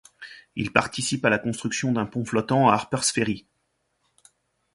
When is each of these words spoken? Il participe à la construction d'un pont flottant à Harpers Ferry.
Il 0.55 0.71
participe 0.73 1.25
à 1.25 1.29
la 1.29 1.37
construction 1.37 1.91
d'un 1.91 2.07
pont 2.07 2.25
flottant 2.25 2.67
à 2.69 2.73
Harpers 2.73 3.03
Ferry. 3.13 3.45